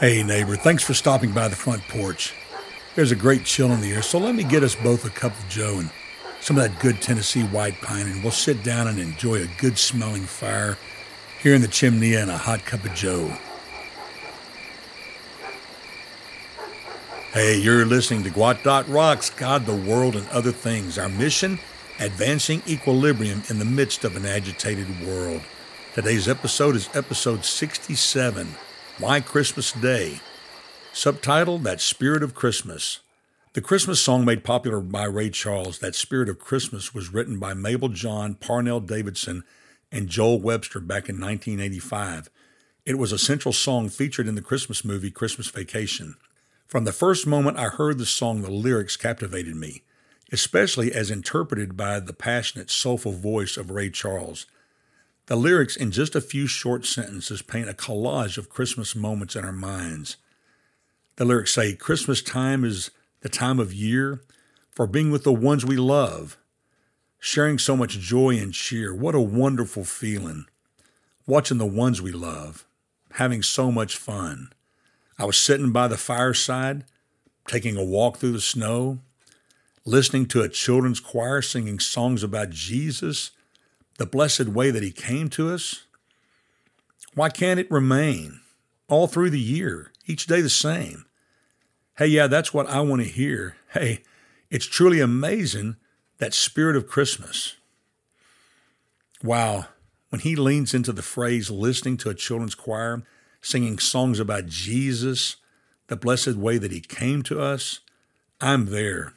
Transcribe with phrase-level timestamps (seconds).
[0.00, 2.32] Hey, neighbor, thanks for stopping by the front porch.
[2.94, 5.38] There's a great chill in the air, so let me get us both a cup
[5.38, 5.90] of joe and
[6.40, 9.76] some of that good Tennessee white pine, and we'll sit down and enjoy a good
[9.76, 10.78] smelling fire
[11.42, 13.36] here in the chimney and a hot cup of joe.
[17.34, 20.96] Hey, you're listening to Gwot Dot Rocks, God, the World, and Other Things.
[20.96, 21.58] Our mission,
[21.98, 25.42] advancing equilibrium in the midst of an agitated world.
[25.94, 28.54] Today's episode is episode 67,
[29.00, 30.20] Why Christmas Day.
[30.92, 33.00] Subtitled That Spirit of Christmas.
[33.54, 37.54] The Christmas song made popular by Ray Charles, That Spirit of Christmas, was written by
[37.54, 39.42] Mable John, Parnell Davidson,
[39.90, 42.28] and Joel Webster back in 1985.
[42.84, 46.16] It was a central song featured in the Christmas movie Christmas Vacation.
[46.66, 49.82] From the first moment I heard the song, the lyrics captivated me,
[50.30, 54.44] especially as interpreted by the passionate, soulful voice of Ray Charles.
[55.30, 59.44] The lyrics, in just a few short sentences, paint a collage of Christmas moments in
[59.44, 60.16] our minds.
[61.14, 62.90] The lyrics say, Christmas time is
[63.20, 64.24] the time of year
[64.72, 66.36] for being with the ones we love,
[67.20, 68.92] sharing so much joy and cheer.
[68.92, 70.46] What a wonderful feeling.
[71.28, 72.66] Watching the ones we love,
[73.12, 74.52] having so much fun.
[75.16, 76.86] I was sitting by the fireside,
[77.46, 78.98] taking a walk through the snow,
[79.84, 83.30] listening to a children's choir singing songs about Jesus,
[84.00, 85.84] the blessed way that He came to us.
[87.12, 88.40] Why can't it remain
[88.88, 91.04] all through the year, each day the same?
[91.98, 93.56] Hey, yeah, that's what I want to hear.
[93.74, 94.02] Hey,
[94.48, 95.76] it's truly amazing
[96.16, 97.56] that spirit of Christmas.
[99.22, 99.66] Wow,
[100.08, 103.02] when he leans into the phrase listening to a children's choir,
[103.42, 105.36] singing songs about Jesus,
[105.88, 107.80] the blessed way that he came to us,
[108.40, 109.12] I'm there.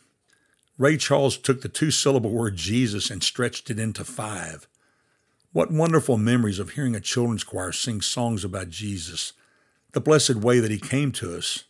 [0.77, 4.67] Ray Charles took the two syllable word Jesus and stretched it into five.
[5.53, 9.33] What wonderful memories of hearing a children's choir sing songs about Jesus,
[9.91, 11.65] the blessed way that he came to us.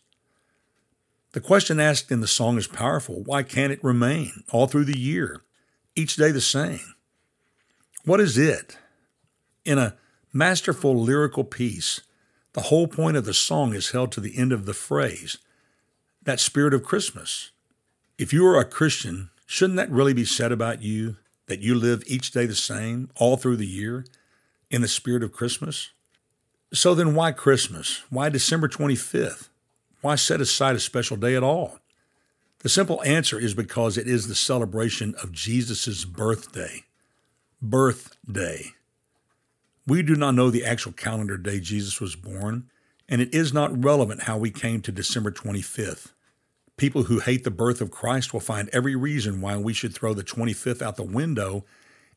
[1.32, 3.22] The question asked in the song is powerful.
[3.24, 5.42] Why can't it remain all through the year,
[5.94, 6.94] each day the same?
[8.06, 8.78] What is it?
[9.66, 9.96] In a
[10.32, 12.00] masterful lyrical piece,
[12.54, 15.36] the whole point of the song is held to the end of the phrase,
[16.22, 17.50] that spirit of Christmas.
[18.16, 21.16] If you are a Christian, shouldn't that really be said about you,
[21.46, 24.04] that you live each day the same, all through the year,
[24.70, 25.90] in the spirit of Christmas?
[26.72, 28.02] So then, why Christmas?
[28.10, 29.48] Why December 25th?
[30.00, 31.78] Why set aside a special day at all?
[32.60, 36.84] The simple answer is because it is the celebration of Jesus' birthday.
[37.60, 38.72] Birthday.
[39.86, 42.70] We do not know the actual calendar day Jesus was born,
[43.08, 46.12] and it is not relevant how we came to December 25th.
[46.76, 50.12] People who hate the birth of Christ will find every reason why we should throw
[50.12, 51.64] the 25th out the window,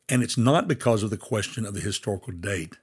[0.09, 2.77] and it's not because of the question of the historical date.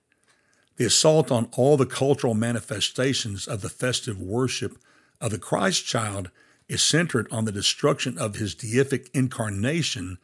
[0.76, 4.78] The assault on all the cultural manifestations of the festive worship
[5.20, 6.30] of the Christ child
[6.68, 10.18] is centered on the destruction of his deific incarnation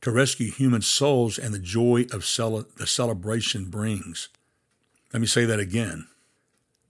[0.00, 2.20] to rescue human souls and the joy of
[2.76, 4.28] the celebration brings.
[5.12, 6.08] Let me say that again.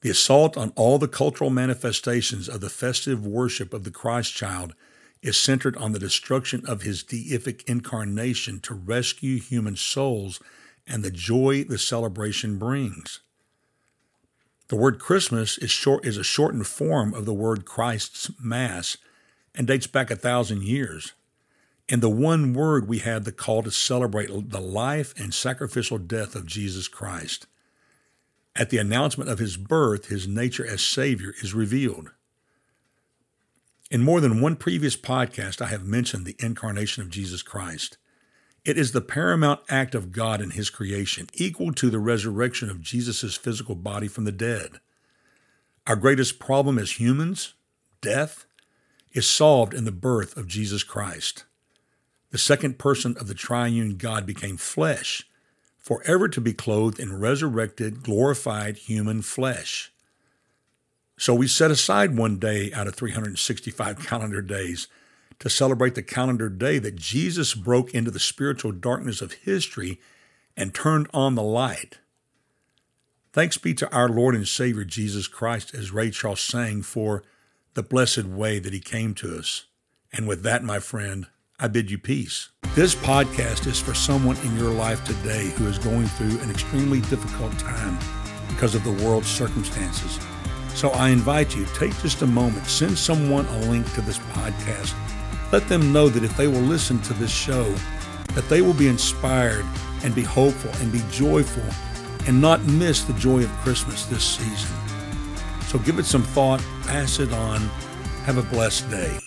[0.05, 4.75] The assault on all the cultural manifestations of the festive worship of the Christ child
[5.23, 10.43] is centered on the destruction of his deific incarnation to rescue human souls
[10.87, 13.21] and the joy the celebration brings.
[14.69, 18.99] The word Christmas is short is a shortened form of the word Christ's Mass
[19.55, 21.15] and dates back a thousand years.
[21.89, 26.35] In the one word, we have the call to celebrate the life and sacrificial death
[26.35, 27.47] of Jesus Christ.
[28.57, 32.13] At the announcement of his birth, his nature as Savior is revealed.
[33.91, 37.99] In more than one previous podcast, I have mentioned the incarnation of Jesus Christ.
[38.65, 42.81] It is the paramount act of God in his creation, equal to the resurrection of
[42.81, 44.81] Jesus' physical body from the dead.
[45.87, 47.55] Our greatest problem as humans,
[48.01, 48.47] death,
[49.13, 51.45] is solved in the birth of Jesus Christ
[52.35, 55.25] the second person of the triune God became flesh,
[55.85, 59.93] forever to be clothed in resurrected, glorified human flesh.
[61.19, 64.89] So we set aside one day out of 365 calendar days
[65.39, 70.01] to celebrate the calendar day that Jesus broke into the spiritual darkness of history
[70.57, 71.99] and turned on the light.
[73.33, 77.25] Thanks be to our Lord and Savior Jesus Christ, as Ray Charles sang, for
[77.75, 79.65] the blessed way that he came to us.
[80.13, 81.27] And with that, my friend,
[81.59, 82.49] I bid you peace.
[82.75, 87.01] This podcast is for someone in your life today who is going through an extremely
[87.03, 87.97] difficult time
[88.49, 90.19] because of the world's circumstances.
[90.75, 94.93] So I invite you, take just a moment, send someone a link to this podcast.
[95.53, 97.73] Let them know that if they will listen to this show,
[98.35, 99.65] that they will be inspired
[100.03, 101.63] and be hopeful and be joyful
[102.27, 104.77] and not miss the joy of Christmas this season.
[105.69, 107.61] So give it some thought, pass it on.
[108.25, 109.21] Have a blessed day.